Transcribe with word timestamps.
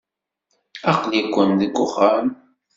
Aql-iken 0.91 1.49
deg 1.59 1.73
uxxam. 1.85 2.27